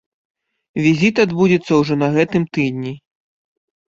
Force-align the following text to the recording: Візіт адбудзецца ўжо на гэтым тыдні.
Візіт 0.85 1.19
адбудзецца 1.23 1.71
ўжо 1.81 1.97
на 2.05 2.09
гэтым 2.15 2.47
тыдні. 2.59 2.95